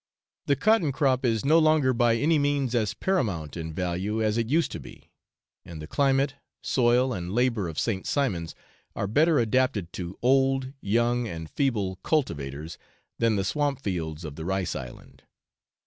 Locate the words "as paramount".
2.73-3.55